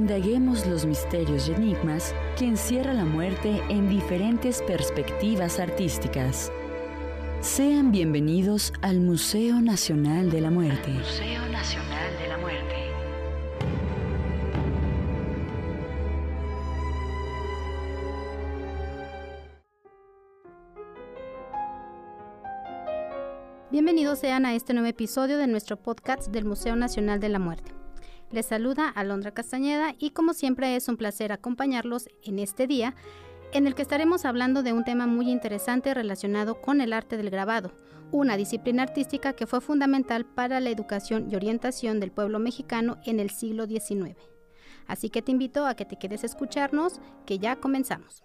[0.00, 6.50] Indaguemos los misterios y enigmas que encierra la muerte en diferentes perspectivas artísticas.
[7.42, 10.90] Sean bienvenidos al Museo Nacional de la Muerte.
[10.90, 12.76] Museo Nacional de la Muerte.
[23.70, 27.79] Bienvenidos sean a este nuevo episodio de nuestro podcast del Museo Nacional de la Muerte.
[28.32, 32.94] Les saluda Alondra Castañeda y como siempre es un placer acompañarlos en este día
[33.52, 37.30] en el que estaremos hablando de un tema muy interesante relacionado con el arte del
[37.30, 37.72] grabado,
[38.12, 43.18] una disciplina artística que fue fundamental para la educación y orientación del pueblo mexicano en
[43.18, 44.16] el siglo XIX.
[44.86, 48.22] Así que te invito a que te quedes a escucharnos, que ya comenzamos.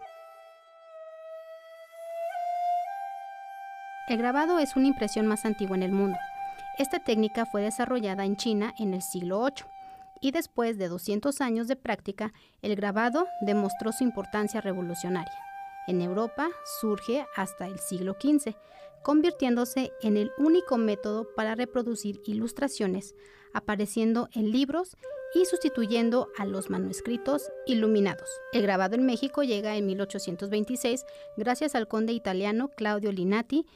[4.08, 6.20] El grabado es una impresión más antigua en el mundo.
[6.78, 9.75] Esta técnica fue desarrollada en China en el siglo VIII
[10.26, 15.38] y después de 200 años de práctica, el grabado demostró su importancia revolucionaria.
[15.88, 16.50] En Europa
[16.82, 18.56] surge hasta el siglo XV,
[19.04, 23.14] convirtiéndose en el único método para reproducir ilustraciones,
[23.54, 24.98] apareciendo en libros
[25.36, 28.28] y sustituyendo a los manuscritos iluminados.
[28.52, 31.06] El grabado en México llega en 1826
[31.38, 33.68] gracias al conde italiano Claudio Linati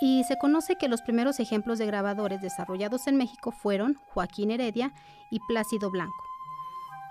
[0.00, 4.92] y se conoce que los primeros ejemplos de grabadores desarrollados en México fueron Joaquín Heredia
[5.30, 6.24] y Plácido Blanco.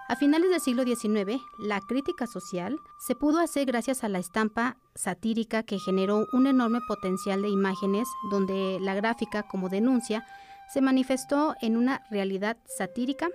[0.09, 4.77] A finales del siglo XIX, la crítica social se pudo hacer gracias a la estampa
[4.95, 10.25] satírica que generó un enorme potencial de imágenes donde la gráfica como denuncia
[10.73, 13.27] se manifestó en una realidad satírica,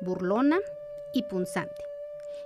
[0.00, 0.58] burlona
[1.14, 1.89] y punzante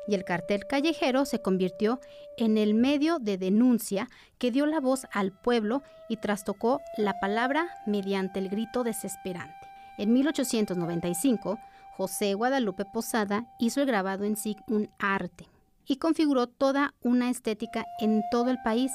[0.07, 2.01] y el cartel callejero se convirtió
[2.37, 7.69] en el medio de denuncia que dio la voz al pueblo y trastocó la palabra
[7.87, 9.55] mediante el grito desesperante.
[9.99, 11.59] En 1895,
[11.97, 15.47] José Guadalupe Posada hizo el grabado en sí un arte
[15.87, 18.91] y configuró toda una estética en todo el país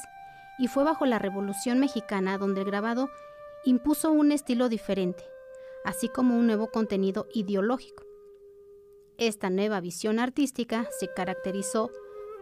[0.58, 3.10] y fue bajo la Revolución Mexicana donde el grabado
[3.64, 5.24] impuso un estilo diferente,
[5.86, 8.09] así como un nuevo contenido ideológico.
[9.20, 11.92] Esta nueva visión artística se caracterizó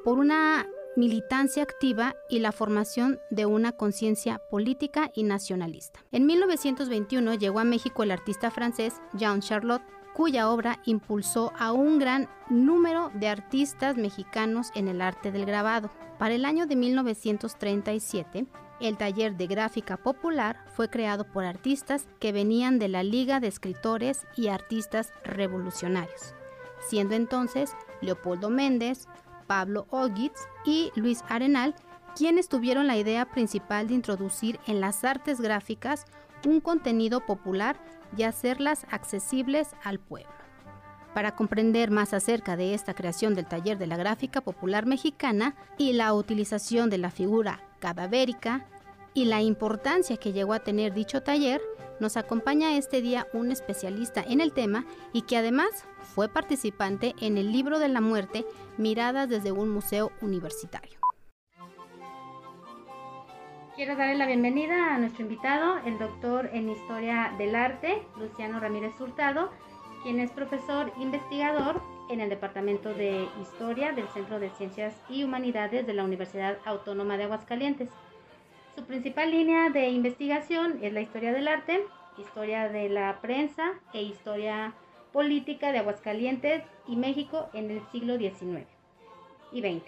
[0.04, 6.06] por una militancia activa y la formación de una conciencia política y nacionalista.
[6.12, 9.82] En 1921 llegó a México el artista francés Jean Charlotte,
[10.14, 15.90] cuya obra impulsó a un gran número de artistas mexicanos en el arte del grabado.
[16.20, 18.46] Para el año de 1937,
[18.82, 23.48] el taller de gráfica popular fue creado por artistas que venían de la Liga de
[23.48, 26.37] Escritores y Artistas Revolucionarios
[26.88, 29.08] siendo entonces Leopoldo Méndez,
[29.48, 31.76] Pablo Ogitz y Luis Arenal
[32.18, 36.06] quienes tuvieron la idea principal de introducir en las artes gráficas
[36.48, 37.78] un contenido popular
[38.18, 40.32] y hacerlas accesibles al pueblo.
[41.14, 45.94] Para comprender más acerca de esta creación del taller de la gráfica popular mexicana y
[45.94, 48.66] la utilización de la figura cadavérica
[49.14, 51.62] y la importancia que llegó a tener dicho taller,
[52.00, 55.70] nos acompaña este día un especialista en el tema y que además
[56.02, 58.46] fue participante en el libro de la muerte
[58.78, 60.98] Miradas desde un museo universitario.
[63.76, 69.00] Quiero darle la bienvenida a nuestro invitado, el doctor en Historia del Arte, Luciano Ramírez
[69.00, 69.52] Hurtado,
[70.02, 75.86] quien es profesor investigador en el Departamento de Historia del Centro de Ciencias y Humanidades
[75.86, 77.90] de la Universidad Autónoma de Aguascalientes.
[78.78, 81.84] Su principal línea de investigación es la historia del arte,
[82.20, 84.76] historia de la prensa e historia
[85.12, 88.68] política de Aguascalientes y México en el siglo XIX
[89.52, 89.84] y XX.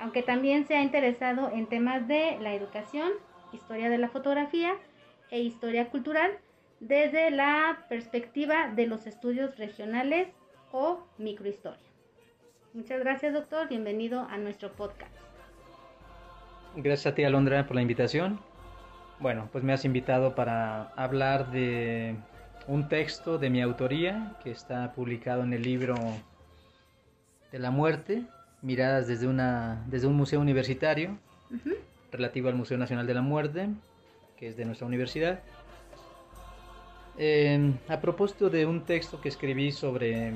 [0.00, 3.12] Aunque también se ha interesado en temas de la educación,
[3.52, 4.74] historia de la fotografía
[5.30, 6.32] e historia cultural
[6.80, 10.26] desde la perspectiva de los estudios regionales
[10.72, 11.78] o microhistoria.
[12.74, 15.29] Muchas gracias doctor, bienvenido a nuestro podcast.
[16.76, 18.38] Gracias a ti, Alondra, por la invitación.
[19.18, 22.14] Bueno, pues me has invitado para hablar de
[22.68, 25.96] un texto de mi autoría que está publicado en el libro
[27.50, 28.22] de la muerte,
[28.62, 31.18] miradas desde, una, desde un museo universitario,
[32.12, 33.68] relativo al Museo Nacional de la Muerte,
[34.36, 35.40] que es de nuestra universidad.
[37.18, 40.34] Em, a propósito de un texto que escribí sobre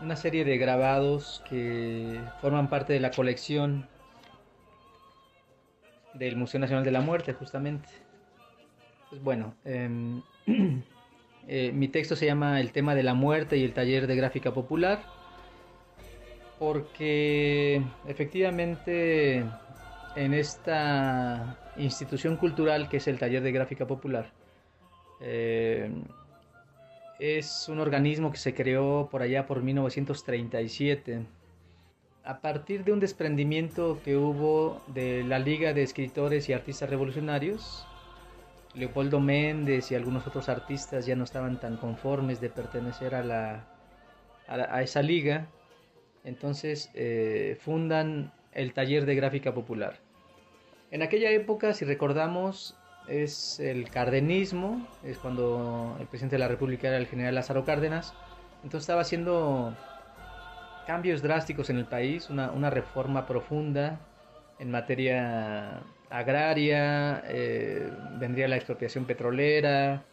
[0.00, 3.88] una serie de grabados que forman parte de la colección
[6.18, 7.88] del Museo Nacional de la Muerte, justamente.
[9.10, 10.22] Pues bueno, em,
[11.48, 14.52] eh, mi texto se llama El tema de la muerte y el taller de gráfica
[14.52, 15.02] popular,
[16.58, 19.44] porque efectivamente
[20.16, 24.32] en esta institución cultural que es el taller de gráfica popular,
[25.20, 26.02] em,
[27.18, 31.26] es un organismo que se creó por allá por 1937
[32.26, 37.86] a partir de un desprendimiento que hubo de la Liga de Escritores y Artistas Revolucionarios,
[38.74, 43.64] Leopoldo Méndez y algunos otros artistas ya no estaban tan conformes de pertenecer a, la,
[44.48, 45.46] a, esa liga,
[46.24, 49.94] entonces eh, fundan el taller de gráfica popular.
[50.90, 52.76] En aquella época, si recordamos,
[53.06, 58.14] es el cardenismo, es cuando el presidente de la República era el general Lázaro Cárdenas,
[58.64, 59.76] entonces estaba haciendo
[60.86, 63.98] cambios drásticos en el país, una, reforma profunda
[64.58, 70.04] en materia agraria, eh, vendría la expropiación petrolera,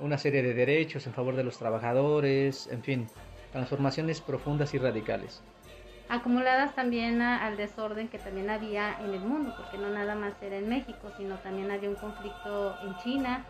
[0.00, 3.08] una serie de derechos en favor de los trabajadores, en fin,
[3.52, 5.42] transformaciones profundas y radicales.
[6.08, 10.56] Acumuladas también al desorden que también había en el mundo, porque no nada más era
[10.56, 13.44] en México, sino también había un conflicto en China,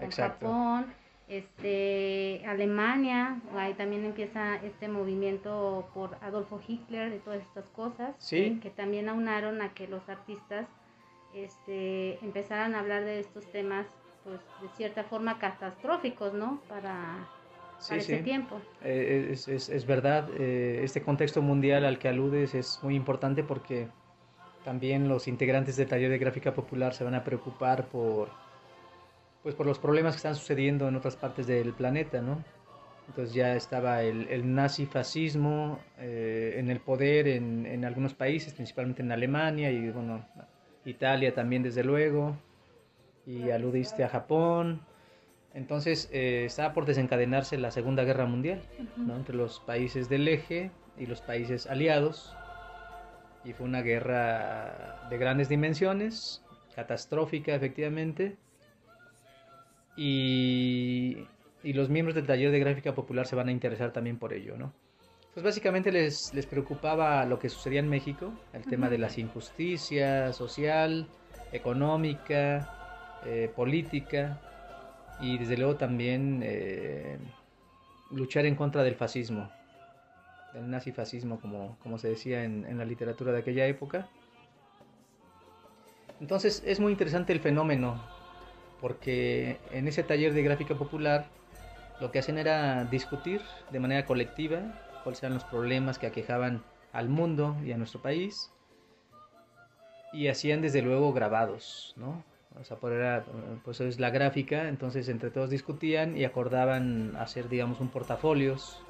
[0.00, 0.86] en Japón,
[1.30, 8.72] este, Alemania, ahí también empieza este movimiento por Adolfo Hitler y todas estas cosas, que,
[8.74, 10.66] también aunaron a que los artistas
[11.32, 13.86] este, empezaran a hablar de estos temas,
[14.24, 16.60] pues de cierta forma catastróficos, ¿no?
[16.68, 17.28] Para,
[17.92, 18.60] ese tiempo.
[18.82, 23.44] Eh, es, es, es, verdad, eh, este contexto mundial al que aludes es muy importante
[23.44, 23.86] porque
[24.64, 28.28] también los integrantes del taller de gráfica popular se van a preocupar por
[29.42, 32.42] pues por los problemas que están sucediendo en otras partes del planeta, ¿no?
[33.08, 39.02] Entonces ya estaba el, el nazifascismo eh, en el poder en, en, algunos países, principalmente
[39.02, 40.24] en Alemania y bueno,
[40.84, 42.36] Italia también desde luego,
[43.26, 44.82] y aludiste a Japón.
[45.54, 48.62] Entonces eh, estaba por desencadenarse la Segunda Guerra Mundial
[48.96, 49.16] ¿no?
[49.16, 52.36] entre los países del eje y los países aliados.
[53.44, 56.44] Y fue una guerra de grandes dimensiones,
[56.76, 58.36] catastrófica efectivamente
[59.96, 61.26] y,
[61.62, 64.72] los miembros del taller de gráfica popular se van a interesar también por ello, ¿no?
[65.34, 70.34] Pues básicamente les, les preocupaba lo que sucedía en México, el tema de las injusticias
[70.34, 71.06] social,
[71.52, 72.68] económica,
[73.24, 74.40] eh, política
[75.20, 77.18] y desde luego también eh,
[78.10, 79.50] luchar en contra del fascismo,
[80.54, 84.08] del nazifascismo como, como se decía en, en la literatura de aquella época.
[86.20, 88.19] Entonces es muy interesante el fenómeno
[88.80, 91.26] porque en ese taller de gráfica popular
[92.00, 94.60] lo que hacen era discutir de manera colectiva
[95.04, 96.62] cuáles eran los problemas que aquejaban
[96.92, 98.50] al mundo y a nuestro país
[100.12, 102.22] y hacían desde luego grabados, ¿no?
[102.60, 103.24] O sea, por era,
[103.64, 108.82] pues es la gráfica, entonces entre todos discutían y acordaban hacer, digamos, un portafolios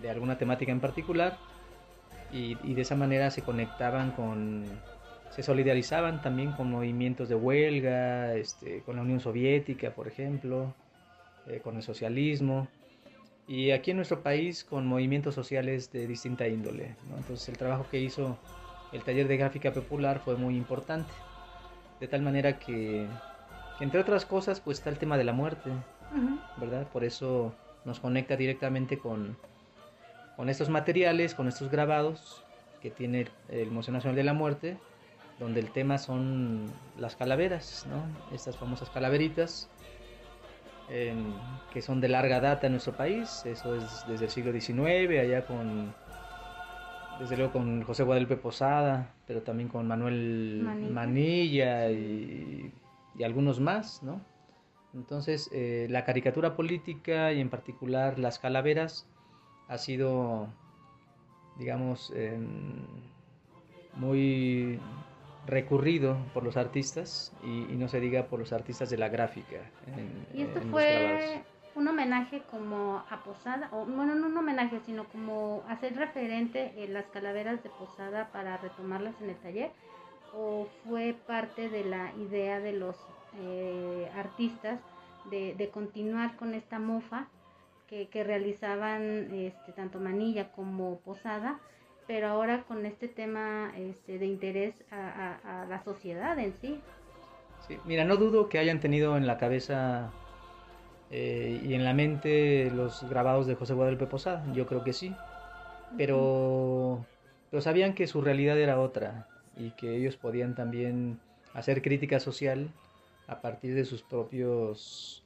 [0.00, 1.36] de alguna temática en particular
[2.32, 4.80] y, y de esa manera se conectaban con,
[5.30, 10.74] se solidarizaban también con movimientos de huelga, este, con la Unión Soviética, por ejemplo,
[11.46, 12.68] eh, con el socialismo,
[13.46, 16.94] y aquí en nuestro país con movimientos sociales de distinta índole.
[17.16, 18.38] Entonces el trabajo que hizo
[18.92, 21.12] el taller de gráfica popular fue muy importante,
[22.00, 23.06] de tal manera que,
[23.80, 25.70] entre otras cosas, pues está el tema de la muerte,
[26.56, 26.86] ¿verdad?
[26.88, 27.54] Por eso
[27.84, 29.36] nos conecta directamente con,
[30.36, 32.44] con estos materiales, con estos grabados
[32.82, 34.76] que tiene el Museo Nacional de la Muerte,
[35.40, 38.04] donde el tema son las calaveras, ¿no?
[38.32, 39.70] Estas famosas calaveritas,
[40.90, 41.32] em,
[41.72, 45.46] que son de larga data en nuestro país, eso es desde el siglo XIX, allá
[45.46, 45.94] con,
[47.18, 52.72] desde luego con José Guadalupe Posada, pero también con Manuel Manilla, y,
[53.24, 54.20] algunos más, ¿no?
[54.94, 59.06] Entonces, eh, la caricatura política y en particular las calaveras
[59.68, 60.48] ha sido,
[61.58, 62.86] digamos, em,
[63.94, 64.80] muy
[65.50, 69.58] recurrido por los artistas y, no se diga por los artistas de la gráfica.
[70.32, 71.42] y esto fue
[71.74, 76.94] un homenaje como a Posada, o bueno, no un homenaje, sino como hacer referente en
[76.94, 79.70] las calaveras de Posada para retomarlas en el taller,
[80.34, 82.96] o fue parte de la idea de los
[83.40, 84.80] eh, artistas
[85.30, 87.26] de, de, continuar con esta mofa
[87.88, 91.58] que, que realizaban este, tanto Manilla como Posada
[92.10, 96.80] pero ahora con este tema este, de interés a, la sociedad en sí.
[97.68, 100.10] Sí, mira, no dudo que hayan tenido en la cabeza
[101.12, 105.14] eh, y en la mente los grabados de José Guadalupe Posada, yo creo que sí,
[105.96, 107.06] pero,
[107.48, 111.20] pero sabían que su realidad era otra y que ellos podían también
[111.54, 112.70] hacer crítica social
[113.28, 115.22] a partir de sus propios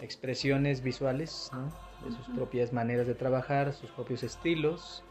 [0.00, 1.72] expresiones visuales, ¿no?
[2.06, 5.02] de sus propias maneras de trabajar, sus propios estilos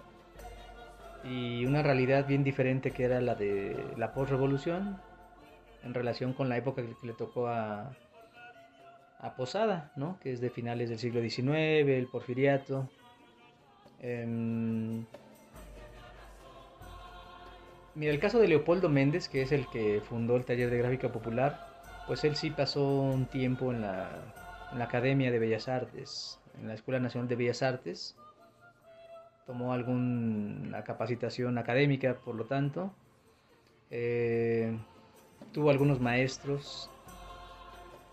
[1.26, 4.98] y una realidad bien diferente que era la de la postrevolución
[5.84, 7.92] en relación con la época que le tocó a,
[9.20, 10.20] a Posada, ¿no?
[10.22, 11.50] que es de finales del siglo XIX,
[11.90, 12.90] el porfiriato.
[14.02, 15.06] Em,
[17.96, 21.12] mira, el caso de Leopoldo Méndez, que es el que fundó el taller de gráfica
[21.12, 21.68] popular,
[22.08, 24.10] pues él sí pasó un tiempo en la,
[24.72, 28.16] en la Academia de Bellas Artes, en la Escuela Nacional de Bellas Artes.
[29.46, 32.92] Tomó alguna capacitación académica, por lo tanto.
[33.92, 34.78] Eh,
[35.52, 36.90] tuvo algunos maestros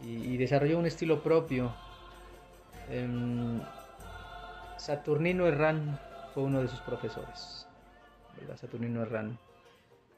[0.00, 1.72] y, desarrolló un estilo propio.
[2.90, 3.60] Em,
[4.76, 5.98] Saturnino Herrán
[6.34, 7.66] fue uno de sus profesores.
[8.56, 9.38] Saturnino Herrán.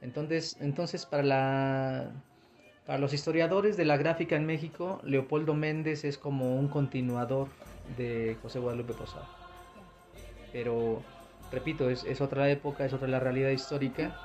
[0.00, 2.10] Entonces, entonces para, la,
[2.86, 7.48] para los historiadores de la gráfica en México, Leopoldo Méndez es como un continuador
[7.96, 9.43] de José Guadalupe Posada.
[10.54, 11.02] Pero,
[11.50, 14.16] repito, es, es otra época, es otra la realidad histórica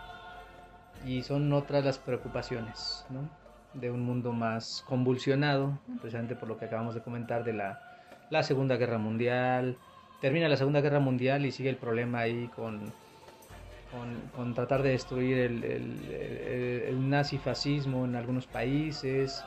[1.04, 3.04] y son otras las preocupaciones
[3.74, 7.82] de un mundo más convulsionado, precisamente por lo que acabamos de comentar de la,
[8.30, 9.78] la Segunda Guerra Mundial.
[10.22, 12.94] Termina la Segunda Guerra Mundial y sigue el problema ahí con,
[14.36, 16.12] con, tratar de destruir el, el,
[16.90, 19.44] el, nazifascismo en algunos países.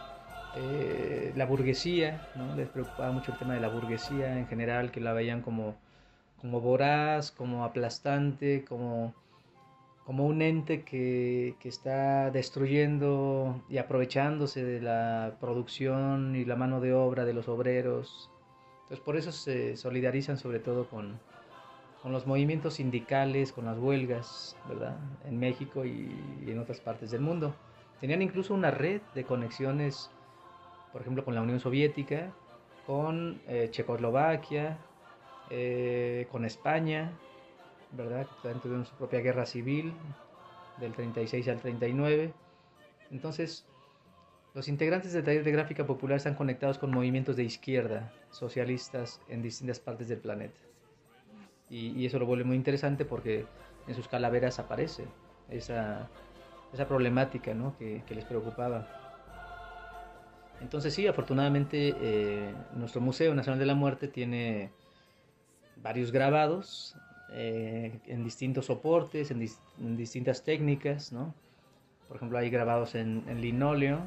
[0.56, 2.56] Eh, la burguesía, ¿no?
[2.56, 5.76] les preocupaba mucho el tema de la burguesía en general, que la veían como,
[6.42, 9.14] como voraz, como aplastante, como
[10.04, 16.92] como un ente que, está destruyendo y aprovechándose de la producción y la mano de
[16.92, 18.30] obra de los obreros.
[18.82, 21.20] Entonces por eso se solidarizan sobre todo con,
[22.04, 24.98] los movimientos sindicales, con las huelgas, ¿verdad?
[25.24, 26.10] En México y,
[26.46, 27.54] en otras partes del mundo.
[28.00, 30.10] Tenían incluso una red de conexiones,
[30.92, 32.32] por ejemplo, con la Unión Soviética,
[32.88, 34.78] con eh, Checoslovaquia,
[35.54, 37.12] eh, con España,
[37.90, 38.26] ¿verdad?
[38.42, 39.92] También tuvieron su propia guerra civil
[40.80, 42.32] del 36 al 39.
[43.10, 43.66] Entonces,
[44.54, 49.42] los integrantes del taller de gráfica popular están conectados con movimientos de izquierda, socialistas, en
[49.42, 50.58] distintas partes del planeta.
[51.68, 53.44] Y, eso lo vuelve muy interesante porque
[53.86, 55.04] en sus calaveras aparece
[55.50, 56.08] esa,
[56.72, 57.76] esa problemática ¿no?
[57.78, 58.88] que, les preocupaba.
[60.62, 64.70] Entonces sí, afortunadamente eh, nuestro Museo Nacional de la Muerte tiene
[65.82, 66.96] varios grabados
[67.34, 71.34] eh, en distintos soportes, en, distintas técnicas, ¿no?
[72.08, 74.00] Por ejemplo, hay grabados en, linóleo,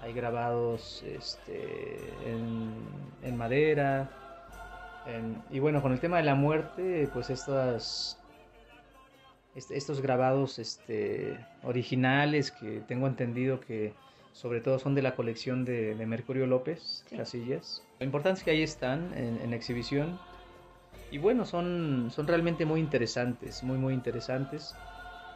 [0.00, 4.08] hay grabados este, en, madera,
[5.50, 8.20] y bueno, con el tema de la muerte, pues estas,
[9.56, 13.94] estos grabados este, originales que tengo entendido que
[14.32, 17.82] sobre todo son de la colección de, Mercurio López Casillas.
[17.98, 20.20] Lo importante es que ahí están en exhibición
[21.12, 24.74] y bueno, son, son realmente muy interesantes, muy, muy interesantes.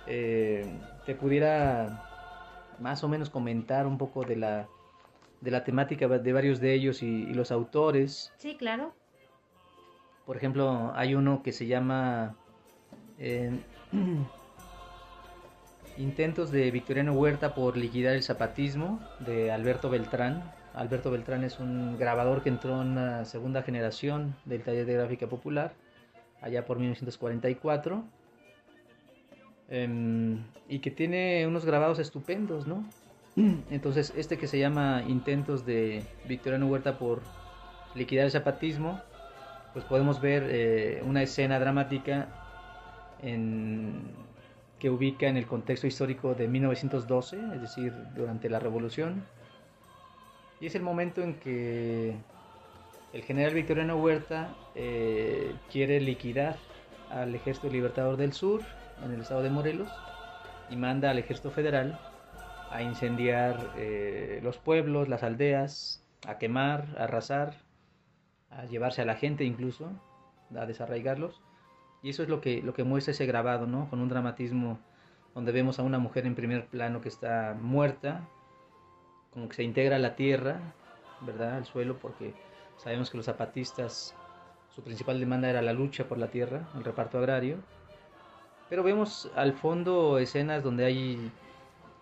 [0.06, 0.64] Eh,
[1.04, 2.02] te pudiera
[2.80, 4.68] más o menos comentar un poco de la,
[5.42, 8.32] de la temática de varios de ellos y, los autores.
[8.38, 8.94] Sí, claro.
[10.24, 12.34] Por ejemplo, hay uno que se llama
[13.18, 13.50] eh,
[15.98, 20.42] Intentos de Victoriano Huerta por liquidar el zapatismo de Alberto Beltrán.
[20.76, 25.26] Alberto Beltrán es un grabador que entró en la segunda generación del taller de gráfica
[25.26, 25.72] popular,
[26.42, 28.04] allá por 1944,
[29.70, 32.84] em, y que tiene unos grabados estupendos, ¿no?
[33.70, 37.22] Entonces, este que se llama Intentos de Victoriano Huerta por
[37.94, 39.00] liquidar el zapatismo,
[39.72, 42.28] pues podemos ver eh, una escena dramática
[44.78, 49.24] que ubica en el contexto histórico de 1912, es decir, durante la revolución
[50.60, 52.16] y es el momento en que
[53.12, 56.56] el general Victoriano Huerta eh, quiere liquidar
[57.10, 58.62] al Ejército Libertador del Sur
[59.04, 59.90] en el estado de Morelos
[60.70, 61.98] y manda al Ejército Federal
[62.70, 67.54] a incendiar eh, los pueblos, las aldeas, a quemar, a arrasar,
[68.50, 69.90] a llevarse a la gente incluso,
[70.54, 71.40] a desarraigarlos.
[72.02, 73.88] Y eso es lo que, lo que muestra ese grabado, ¿no?
[73.88, 74.78] Con un dramatismo
[75.34, 78.28] donde vemos a una mujer en primer plano que está muerta,
[79.36, 80.58] como que se integra la tierra,
[81.20, 81.56] ¿verdad?
[81.58, 82.32] Al suelo, porque
[82.78, 84.14] sabemos que los zapatistas,
[84.74, 87.58] su principal demanda era la lucha por la tierra, el reparto agrario.
[88.70, 91.30] Pero vemos al fondo escenas donde hay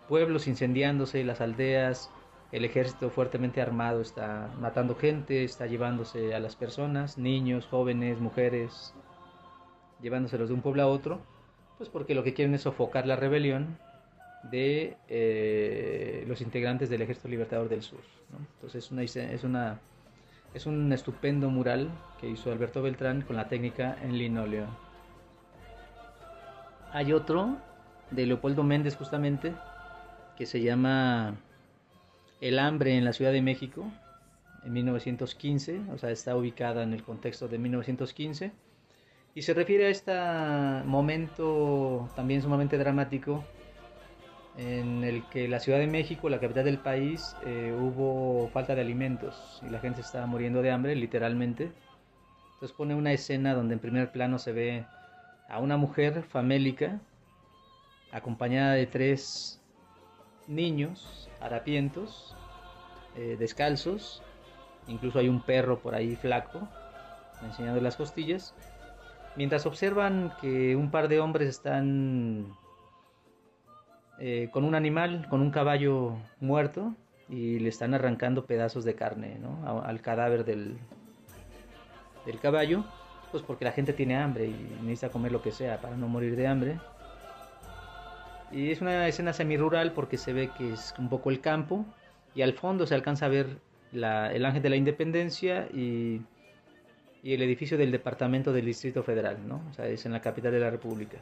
[0.07, 2.09] pueblos incendiándose, las aldeas,
[2.53, 8.93] el ejército fuertemente armado está matando gente, está llevándose a las personas, niños, jóvenes, mujeres,
[10.01, 11.19] llevándoselos de un pueblo a otro,
[11.77, 13.77] pues porque lo que quieren es sofocar la rebelión
[14.51, 18.01] de eh, los integrantes del Ejército Libertador del Sur.
[18.55, 19.79] Entonces una, es, una,
[20.53, 24.67] es un estupendo mural que hizo Alberto Beltrán con la técnica en linóleo.
[26.91, 27.57] Hay otro
[28.11, 29.53] de Leopoldo Méndez justamente
[30.37, 31.35] que se llama
[32.41, 33.91] El hambre en la Ciudad de México.
[34.63, 38.51] en 1915, o sea, está ubicada en el contexto de 1915,
[39.35, 40.13] y se refiere a este
[40.87, 43.43] momento también sumamente dramático
[44.57, 48.81] en el que la Ciudad de México, la capital del país, eh, hubo falta de
[48.81, 51.71] alimentos y la gente estaba muriendo de hambre, literalmente.
[52.53, 54.85] Entonces pone una escena donde en primer plano se ve
[55.49, 56.99] a una mujer famélica
[58.11, 59.61] acompañada de tres
[60.47, 62.35] niños harapientos,
[63.17, 64.23] eh, descalzos,
[64.87, 66.67] incluso hay un perro por ahí flaco
[67.43, 68.55] enseñando las costillas,
[69.35, 72.55] mientras observan que un par de hombres están
[74.19, 76.95] eh, con un animal, con un caballo muerto,
[77.29, 80.77] y le están arrancando pedazos de carne al cadáver del,
[82.25, 82.85] del caballo,
[83.31, 86.35] pues porque la gente tiene hambre y necesita comer lo que sea para no morir
[86.35, 86.79] de hambre.
[88.51, 91.85] Y es una escena semi-rural porque se ve que es un poco el campo
[92.35, 93.57] y al fondo se alcanza a ver
[93.91, 96.21] el Ángel de la Independencia y,
[97.23, 99.61] y, el edificio del Departamento del Distrito Federal, ¿no?
[99.69, 101.17] O sea, es en la capital de la República.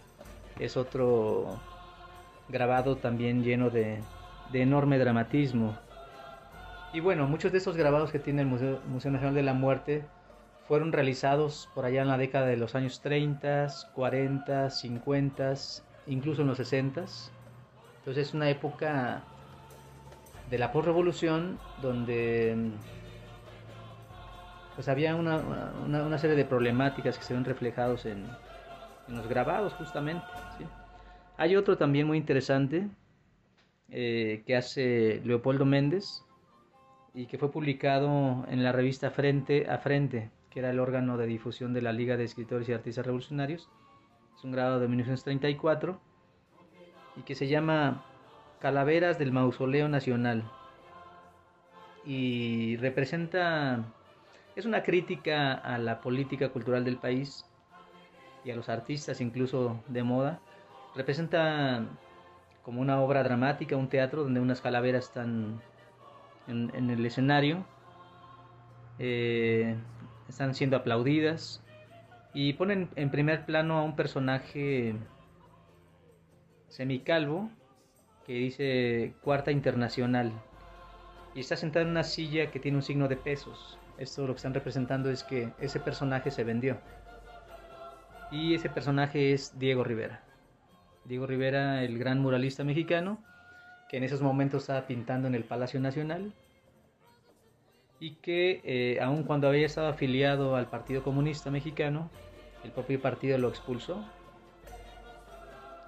[0.60, 1.60] Es otro
[2.50, 4.02] grabado también lleno de,
[4.54, 5.78] enorme dramatismo.
[6.94, 10.06] Y bueno, muchos de esos grabados que tiene el Museo, Nacional de la Muerte
[10.68, 15.54] fueron realizados por allá en la década de los años 30, 40, 50,
[16.08, 17.06] incluso en los 60.
[18.00, 19.24] Entonces es una época
[20.52, 22.72] de la postrevolución donde
[24.76, 25.38] pues había una,
[25.86, 28.28] una, serie de problemáticas que se ven reflejados en
[29.08, 30.26] los grabados justamente.
[31.38, 32.88] Hay otro también muy interesante
[33.90, 36.24] eh, que hace Leopoldo Méndez
[37.14, 41.26] y que fue publicado en la revista Frente a Frente que era el órgano de
[41.26, 43.70] difusión de la Liga de Escritores y Artistas Revolucionarios.
[44.38, 46.00] Es un grado de 1934
[47.16, 48.06] y que se llama
[48.60, 50.44] Calaveras del Mausoleo Nacional.
[52.06, 53.84] Y representa,
[54.56, 57.48] es una crítica a la política cultural del país
[58.46, 60.40] y a los artistas incluso de moda.
[60.96, 61.86] Representa
[62.64, 65.62] como una obra dramática, un teatro donde unas calaveras están
[66.48, 67.66] en, el escenario.
[69.00, 69.76] Eh,
[70.30, 71.64] están siendo aplaudidas
[72.34, 74.96] y ponen en primer plano a un personaje
[76.68, 77.50] semicalvo
[78.26, 80.32] que dice Cuarta Internacional
[81.36, 83.78] y está sentado en una silla que tiene un signo de pesos.
[83.98, 86.78] Esto lo que están representando es que ese personaje se vendió.
[88.32, 90.24] Y ese personaje es Diego Rivera.
[91.06, 93.18] Diego Rivera, el gran muralista mexicano,
[93.90, 96.34] que en esos momentos estaba pintando en el Palacio Nacional
[98.00, 102.10] y que eh, aun cuando había estado afiliado al Partido Comunista Mexicano,
[102.64, 104.04] el propio partido lo expulsó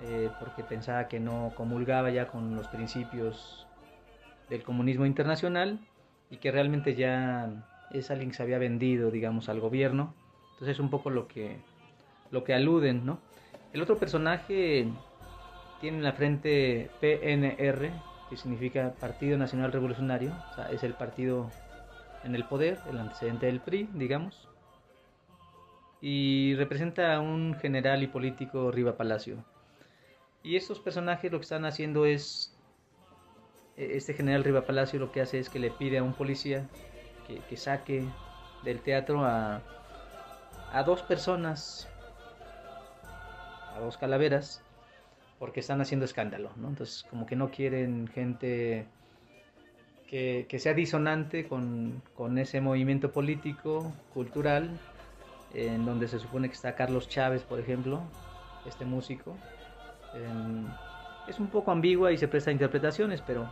[0.02, 3.66] eh, porque pensaba que no comulgaba ya con los principios
[4.50, 5.80] del comunismo internacional
[6.30, 7.50] y que realmente ya
[7.92, 10.14] es alguien que se había vendido, digamos, al gobierno.
[10.54, 11.58] Entonces es un poco lo que,
[12.32, 13.20] lo que aluden, ¿no?
[13.76, 14.88] El otro personaje
[15.82, 17.92] tiene en la frente PNR,
[18.30, 21.52] que significa Partido Nacional Revolucionario, o sea, es el partido
[22.24, 24.48] en el poder, el antecedente del PRI, digamos,
[26.00, 29.44] y representa a un general y político Riva Palacio.
[30.42, 32.58] Y estos personajes lo que están haciendo es,
[33.76, 36.70] e, este general Riva Palacio lo que hace es que le pide a un policía
[37.28, 38.08] que, saque
[38.64, 39.62] del teatro a,
[40.72, 41.90] a dos personas,
[43.76, 44.62] a dos calaveras,
[45.40, 46.70] porque están haciendo escándalo, ¿no?
[46.70, 48.88] Entonces como que no quieren gente
[50.08, 52.02] que, sea disonante con,
[52.38, 54.70] ese movimiento político, cultural,
[55.54, 58.02] en donde se supone que está Carlos Chávez, por ejemplo,
[58.66, 59.36] este músico.
[61.28, 63.50] es un poco ambigua y se presta a interpretaciones, pero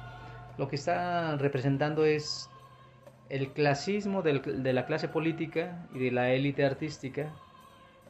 [0.57, 2.49] lo que está representando es
[3.29, 7.33] el clasismo de la clase política y de la élite artística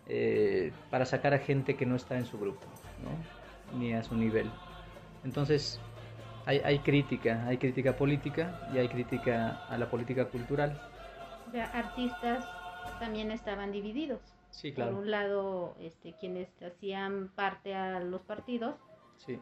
[0.08, 2.66] eh, para sacar a gente que no está en su grupo,
[3.78, 4.50] ni a su nivel.
[5.24, 5.80] Entonces,
[6.46, 10.80] hay, hay crítica, hay crítica política y hay crítica a la política cultural.
[11.74, 12.46] artistas
[13.00, 14.20] también estaban divididos.
[14.50, 14.92] Sí, claro.
[14.92, 18.76] Por un lado, este, quienes hacían parte a los partidos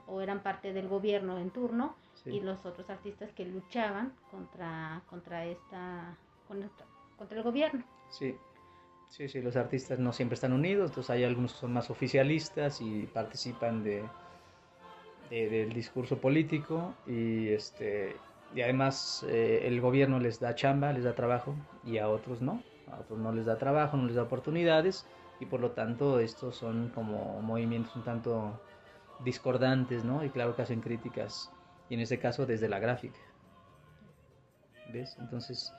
[0.08, 1.96] o eran parte del gobierno en turno
[2.26, 6.16] y los otros artistas que luchaban contra, contra, esta,
[6.48, 7.84] contra el gobierno.
[8.10, 8.36] Sí.
[9.12, 12.80] Sí, sí, los artistas no siempre están unidos, entonces hay algunos que son más oficialistas
[12.80, 14.06] y participan de,
[15.30, 18.16] del discurso político y este
[18.56, 22.64] y además eh, el gobierno les da chamba, les da trabajo y a otros no,
[22.90, 25.06] a otros no les da trabajo, no les da oportunidades
[25.42, 28.62] y por lo tanto estos son como movimientos un tanto
[29.26, 30.24] discordantes, ¿no?
[30.24, 31.52] Y claro que hacen críticas
[31.90, 33.20] y en este caso desde la gráfica.
[34.94, 35.18] ¿Ves?
[35.20, 35.74] Entonces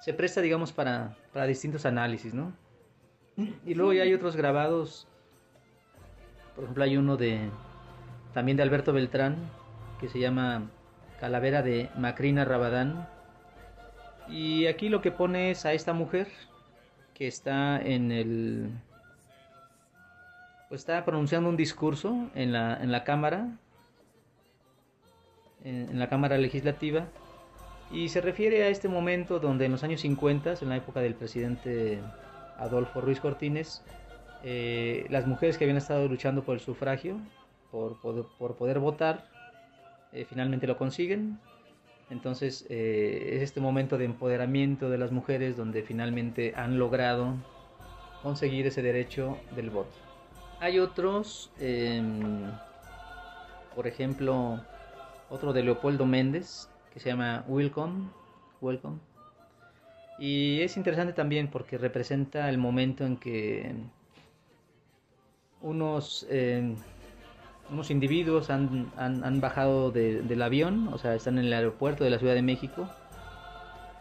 [0.00, 2.52] se presta, digamos, para, para distintos análisis, ¿no?
[3.36, 5.08] Y luego ya hay otros grabados,
[6.54, 7.50] por ejemplo, hay uno de
[8.32, 9.36] también de Alberto Beltrán,
[10.00, 10.70] que se llama
[11.20, 13.08] Calavera de Macrina Rabadán.
[14.28, 16.28] Y aquí lo que pone es a esta mujer
[17.14, 18.70] que está en el
[20.68, 23.48] pues está pronunciando un discurso en la, en la Cámara,
[25.62, 27.06] en, la Cámara Legislativa,
[27.92, 31.14] y se refiere a este momento donde en los años 50, en la época del
[31.14, 32.00] presidente
[32.58, 33.82] Adolfo Ruiz Cortines,
[34.42, 37.18] eh, las mujeres que habían estado luchando por el sufragio,
[37.70, 37.96] por,
[38.56, 39.26] poder votar,
[40.12, 41.38] eh, finalmente lo consiguen.
[42.10, 47.34] Entonces eh, es este momento de empoderamiento de las mujeres donde finalmente han logrado
[48.22, 49.96] conseguir ese derecho del voto.
[50.60, 52.50] Hay otros, em,
[53.74, 54.60] por ejemplo,
[55.30, 58.08] otro de Leopoldo Méndez que se llama Welcome,
[58.60, 59.13] Welcome.
[60.18, 63.74] Y es interesante también porque representa el momento en que
[65.60, 66.76] unos, em,
[67.70, 72.18] unos individuos han, han, bajado del avión, o sea, están en el aeropuerto de la
[72.18, 72.88] Ciudad de México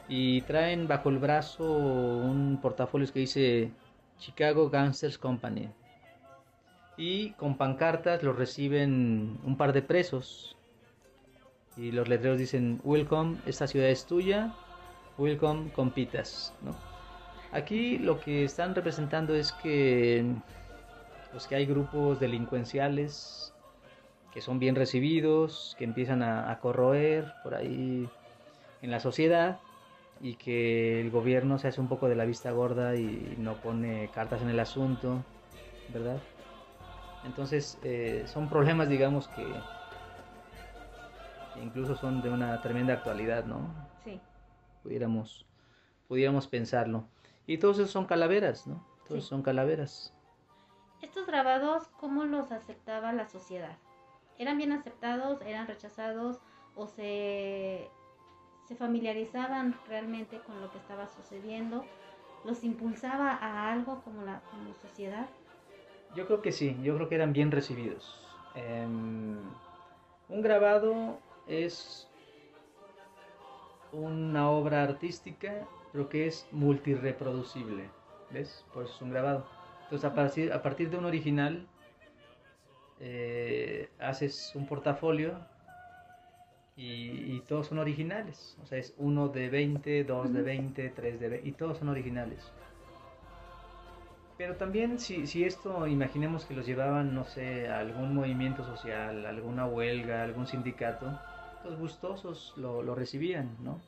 [0.07, 3.71] y traen bajo el brazo un portafolio que dice
[4.19, 5.69] Chicago Gangsters Company.
[6.97, 10.55] Y con pancartas los reciben un par de presos
[11.75, 14.53] y los letreros dicen welcome esta ciudad es tuya
[15.17, 16.75] welcome compitas ¿no?
[17.51, 20.25] aquí lo que están representando es que
[21.31, 23.53] pues que hay grupos delincuenciales
[24.33, 28.09] que son bien recibidos que empiezan a, corroer por ahí
[28.81, 29.59] en la sociedad
[30.21, 34.09] y que el gobierno se hace un poco de la vista gorda y no pone
[34.13, 35.23] cartas en el asunto,
[35.93, 36.17] ¿verdad?
[37.25, 39.45] Entonces eh, son problemas, digamos, que
[41.61, 43.92] incluso son de una tremenda actualidad, ¿no?
[44.83, 44.89] Sí.
[44.89, 45.45] Pudiéramos,
[46.07, 47.07] pudiéramos pensarlo.
[47.47, 48.85] Y todos esos son calaveras, ¿no?
[49.07, 50.13] Todos son calaveras.
[51.01, 53.77] Estos grabados, ¿cómo los aceptaba la sociedad?
[54.37, 55.41] ¿Eran bien aceptados?
[55.41, 56.39] ¿Eran rechazados?
[56.75, 57.89] ¿O se,
[58.67, 61.85] se familiarizaban realmente con lo que estaba sucediendo?
[62.45, 65.27] ¿Los impulsaba a algo como la como sociedad?
[66.15, 68.19] Yo creo que sí, yo creo que eran bien recibidos.
[68.55, 69.39] Em,
[70.29, 72.07] un grabado es
[73.93, 77.89] una obra artística, pero que es multireproducible.
[78.31, 78.65] ¿Ves?
[78.73, 79.45] Por eso es un grabado.
[79.83, 81.67] Entonces, a partir, a partir de un original,
[82.99, 85.33] eh, haces un portafolio
[86.75, 88.57] y, y, todos son originales.
[88.63, 91.89] O sea, es uno de 20, dos de 20, tres de 20, y todos son
[91.89, 92.51] originales.
[94.37, 99.25] Pero también si, si esto, imaginemos que los llevaban, no sé, a algún movimiento social,
[99.25, 101.19] alguna huelga, algún sindicato,
[101.63, 103.79] los gustosos lo, lo recibían, ¿no?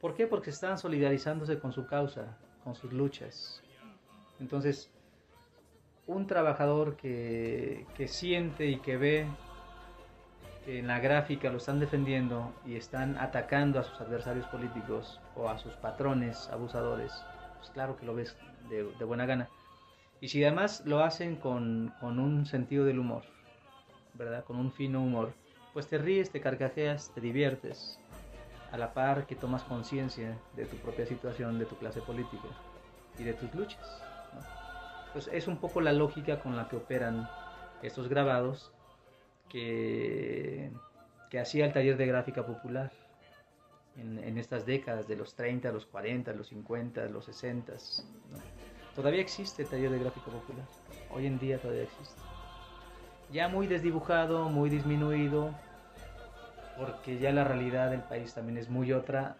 [0.00, 0.26] ¿Por qué?
[0.26, 3.62] Porque estaban solidarizándose con su causa, con sus luchas.
[4.40, 4.90] Entonces,
[6.06, 9.26] un trabajador que, que siente y que ve
[10.64, 15.48] que en la gráfica lo están defendiendo y están atacando a sus adversarios políticos o
[15.48, 17.12] a sus patrones abusadores,
[17.58, 18.36] pues claro que lo ves
[18.68, 19.48] de, de buena gana.
[20.20, 23.24] Y si además lo hacen con, con, un sentido del humor,
[24.14, 24.44] ¿verdad?
[24.44, 25.34] Con un fino humor,
[25.72, 27.98] pues te ríes, te carcajeas, te diviertes,
[28.72, 32.48] a la par que tomas conciencia de tu propia situación, de tu clase política
[33.18, 34.02] y de tus luchas.
[35.12, 37.28] Pues es un poco la lógica con la que operan
[37.82, 38.72] estos grabados
[39.48, 40.70] que,
[41.38, 42.92] hacía el taller de gráfica popular
[43.96, 47.72] en, estas décadas de los 30, los 40, los 50, los 60.
[47.72, 48.38] ¿no?
[48.94, 50.66] Todavía existe el taller de gráfica popular.
[51.10, 52.31] Hoy en día todavía existe.
[53.32, 55.50] Ya muy desdibujado, muy disminuido,
[56.78, 59.36] porque ya la realidad del país también es muy otra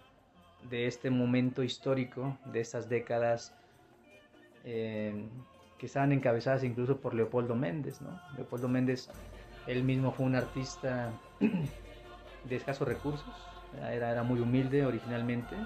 [0.71, 3.53] de este momento histórico, de estas décadas
[4.65, 5.27] eh,
[5.79, 8.01] que estaban encabezadas incluso por Leopoldo Méndez.
[8.01, 8.19] ¿no?
[8.37, 9.09] Leopoldo Méndez,
[9.67, 11.11] él mismo fue un artista
[12.45, 13.27] de escasos recursos,
[13.91, 15.57] era, muy humilde originalmente,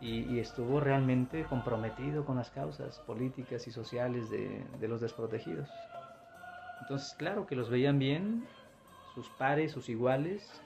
[0.00, 5.68] y, estuvo realmente comprometido con las causas políticas y sociales de, los desprotegidos.
[6.80, 8.46] Entonces, claro que los veían bien,
[9.14, 10.62] sus pares, sus iguales.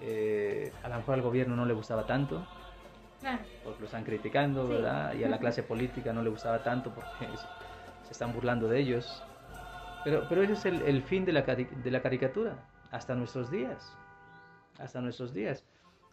[0.00, 2.44] Eh, a lo mejor al gobierno no le gustaba tanto,
[3.20, 3.38] claro.
[3.62, 4.72] porque lo están criticando, sí.
[4.72, 5.14] ¿verdad?
[5.14, 7.26] Y a la clase política no le gustaba tanto porque
[8.02, 9.22] se están burlando de ellos.
[10.04, 13.96] Pero, pero ese es el, el fin de la, de la caricatura, hasta nuestros días.
[14.78, 15.64] Hasta nuestros días.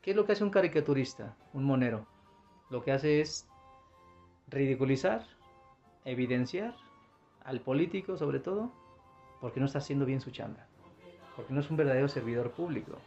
[0.04, 2.06] ¿Qué es lo que hace un caricaturista, un monero?
[2.70, 3.48] Lo que hace es
[4.48, 5.26] ridiculizar,
[6.06, 6.76] evidenciar
[7.44, 8.72] al político sobre todo,
[9.42, 10.66] porque no está haciendo bien su chamba,
[11.36, 12.98] porque no es un verdadero servidor público,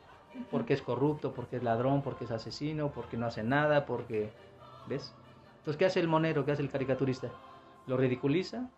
[0.51, 4.31] Porque es corrupto, porque es ladrón, porque es asesino, porque no hace nada, porque...
[4.89, 5.15] ¿Ves?
[5.59, 6.45] Entonces, ¿qué hace el monero?
[6.47, 7.29] ¿Qué hace el caricaturista?
[7.87, 8.71] Lo ridiculiza,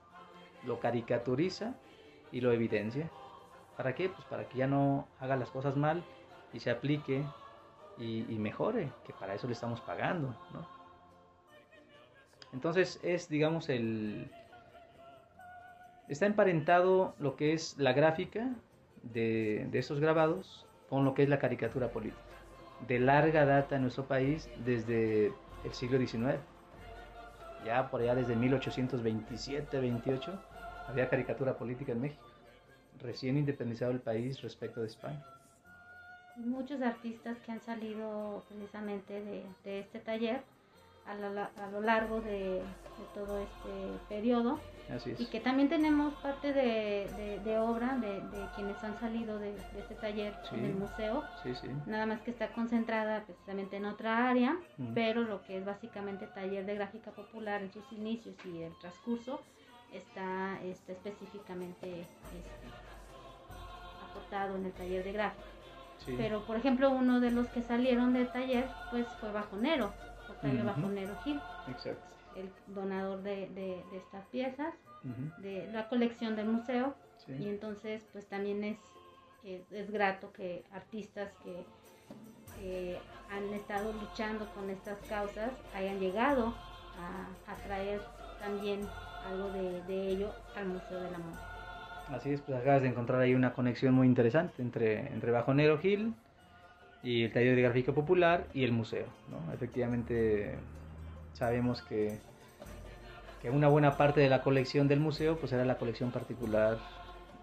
[0.67, 1.75] lo caricaturiza
[2.33, 3.09] y lo evidencia.
[3.77, 4.09] ¿Para qué?
[4.09, 6.03] Pues para que ya no haga las cosas mal
[6.53, 7.25] y se aplique
[7.99, 10.67] y, mejore, que para eso le estamos pagando, ¿no?
[12.53, 14.31] Entonces es, digamos, el...
[16.09, 18.55] Está emparentado lo que es la gráfica
[19.03, 22.23] de, de estos grabados con lo que es la caricatura política.
[22.87, 25.33] De larga data en nuestro país desde
[25.65, 26.39] el siglo XIX.
[27.65, 30.39] Ya por allá desde 1827-28
[30.89, 32.23] había caricatura política en México
[33.01, 35.25] recién independizado el país respecto de España.
[36.37, 40.43] Muchos artistas que han salido precisamente de, este taller
[41.07, 41.15] a,
[41.71, 42.61] lo largo de,
[43.15, 44.59] todo este periodo
[45.19, 48.23] y que también tenemos parte de, obra de,
[48.55, 51.25] quienes han salido de, este taller en el museo,
[51.87, 54.57] nada más que está concentrada precisamente en otra área,
[54.95, 59.41] pero lo que es básicamente taller de gráfica popular en sus inicios y el transcurso
[59.93, 62.43] está, está específicamente este,
[64.33, 65.45] en el taller de gráfica.
[66.17, 69.93] Pero, por ejemplo, uno de los que salieron del taller, pues fue Bajonero,
[70.29, 71.41] Octavio Bajonero Gil.
[72.37, 74.75] El donador de, estas piezas,
[75.39, 76.95] de la colección del museo.
[77.29, 78.79] Y entonces, pues también es,
[79.71, 82.99] es, grato que artistas que
[83.31, 86.55] han estado luchando con estas causas hayan llegado
[86.99, 88.01] a, traer
[88.39, 88.81] también
[89.27, 91.55] algo de, de ello al Museo de la Moda.
[92.09, 96.15] Así es, pues acabas de encontrar ahí una conexión muy interesante entre, entre Bajonero Gil
[97.03, 99.07] y el taller de gráfica popular y el museo.
[99.31, 99.53] ¿no?
[99.53, 100.57] Efectivamente,
[101.35, 102.19] sabemos que,
[103.43, 106.79] que, una buena parte de la colección del museo pues era la colección particular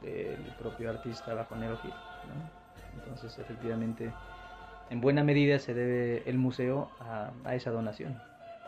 [0.01, 1.91] del propio artista Bajonero Gil.
[1.91, 2.99] ¿no?
[2.99, 4.12] Entonces, efectivamente,
[4.89, 8.19] en buena medida se debe el museo a, a esa donación.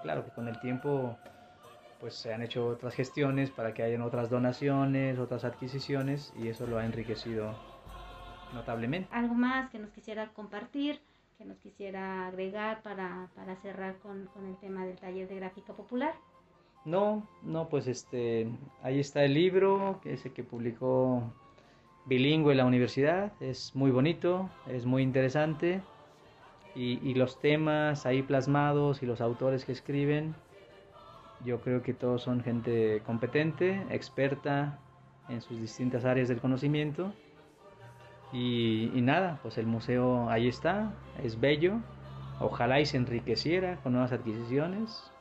[0.03, 1.17] Claro que con el tiempo
[1.99, 6.67] pues se han hecho otras gestiones para que hayan otras donaciones, otras adquisiciones y eso
[6.67, 7.55] lo ha enriquecido
[8.53, 9.07] notablemente.
[9.11, 10.99] ¿Algo más que nos quisiera compartir,
[11.43, 13.29] que nos quisiera agregar para,
[13.61, 16.13] cerrar con, el tema del taller de gráfica popular?
[16.85, 18.47] No, no, pues este,
[18.81, 21.23] ahí está el libro, ese que publicó
[22.05, 25.81] bilingüe la universidad, es muy bonito, es muy interesante
[26.75, 30.35] y, y los temas ahí plasmados y los autores que escriben,
[31.45, 34.79] yo creo que todos son gente competente, experta
[35.29, 37.13] en sus distintas áreas del conocimiento.
[38.33, 40.91] Y, nada, pues el museo ahí está,
[41.23, 41.79] es bello.
[42.39, 45.11] Ojalá y se enriqueciera con nuevas adquisiciones,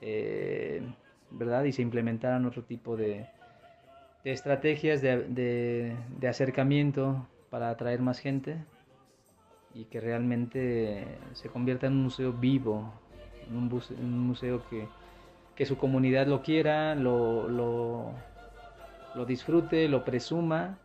[0.00, 0.82] eh,
[1.30, 1.62] ¿verdad?
[1.64, 3.28] Y se implementaran otro tipo de,
[4.24, 5.96] estrategias de,
[6.28, 8.56] acercamiento para atraer más gente
[9.72, 12.92] y que realmente se convierta en un museo vivo,
[13.48, 14.88] en un museo que,
[15.54, 18.12] que su comunidad lo quiera, lo, lo,
[19.14, 20.76] lo disfrute, lo presuma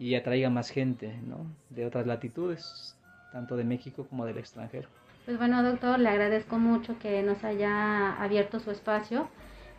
[0.00, 1.46] y atraiga más gente ¿no?
[1.68, 2.96] de otras latitudes,
[3.32, 4.88] tanto de México como del extranjero.
[5.26, 9.28] Pues bueno, doctor, le agradezco mucho que nos haya abierto su espacio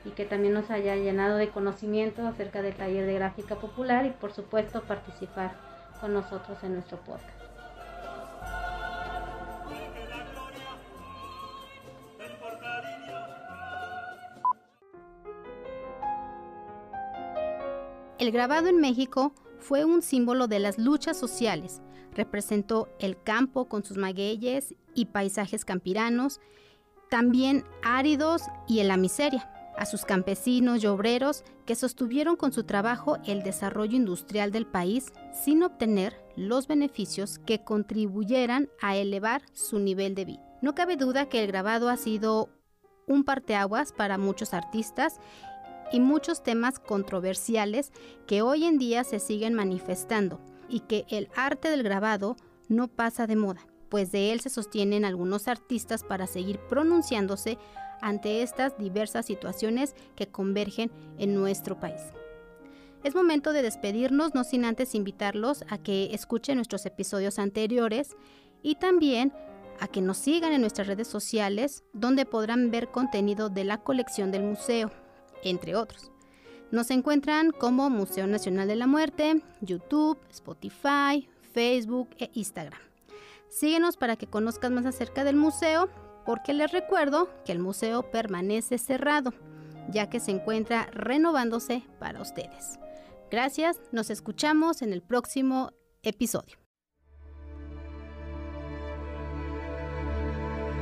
[0.06, 4.12] y que también nos haya llenado de conocimiento acerca del taller de gráfica popular y
[4.12, 5.56] por supuesto participar
[6.00, 7.42] con nosotros en nuestro podcast.
[18.20, 21.82] El grabado en México fue un símbolo de las luchas sociales.
[22.14, 26.42] Representó el campo con sus magueyes y paisajes campiranos,
[27.10, 32.64] también áridos y en la miseria, a sus campesinos y obreros que sostuvieron con su
[32.64, 39.80] trabajo el desarrollo industrial del país sin obtener los beneficios que contribuyeran a elevar su
[39.80, 40.42] nivel de vida.
[40.62, 42.50] No cabe duda que el grabado ha sido
[43.08, 45.20] un parteaguas para muchos artistas
[45.92, 47.92] y muchos temas controversiales
[48.28, 52.38] que hoy en día se siguen manifestando y que el arte del grabado
[52.70, 57.58] no pasa de moda, pues de él se sostienen algunos artistas para seguir pronunciándose
[58.02, 62.02] ante estas diversas situaciones que convergen en nuestro país.
[63.04, 68.16] Es momento de despedirnos, no sin antes invitarlos a que escuchen nuestros episodios anteriores
[68.62, 69.34] y también
[69.80, 74.32] a que nos sigan en nuestras redes sociales, donde podrán ver contenido de la colección
[74.32, 74.92] del museo
[75.44, 76.12] entre otros.
[76.72, 82.80] Nos encuentran como Museo Nacional de la Muerte, YouTube, Spotify, Facebook e Instagram.
[83.50, 85.90] Síguenos para que conozcan más acerca del museo,
[86.26, 89.34] porque les recuerdo que el museo permanece cerrado,
[89.90, 92.80] ya que se encuentra renovándose para ustedes.
[93.30, 95.72] Gracias, nos escuchamos en el próximo
[96.04, 96.61] episodio.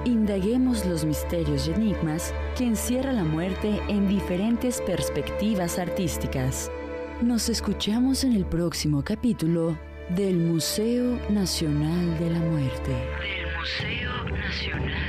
[0.05, 6.71] Indaguemos los misterios y enigmas que encierra la muerte en diferentes perspectivas artísticas.
[7.21, 9.77] Nos escuchamos en el próximo capítulo
[10.15, 12.91] del Museo Nacional de la Muerte.
[12.91, 15.08] Del Museo Nacional